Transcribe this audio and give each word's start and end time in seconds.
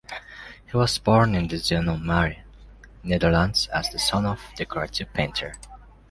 He 0.71 0.75
was 0.75 0.97
born 0.97 1.35
in 1.35 1.47
Zonnemaire, 1.47 2.41
Netherlands 3.03 3.67
as 3.67 3.91
the 3.91 3.99
son 3.99 4.25
of 4.25 4.41
a 4.51 4.55
decorative 4.55 5.13
painter. 5.13 5.53